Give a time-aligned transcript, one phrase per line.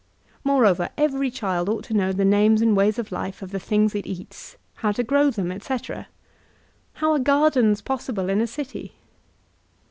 [0.43, 3.93] Moreover^ every child ought to know the names and ways of life of the things
[3.93, 6.07] it eats; how to grow them, etc
[6.93, 8.93] How are gardens possible in a dty?